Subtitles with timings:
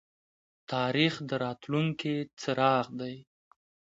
[0.71, 3.15] تاریخ د راتلونکي څراغ دی